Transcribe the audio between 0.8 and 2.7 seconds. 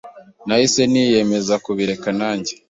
niyemeza kubireka nanjye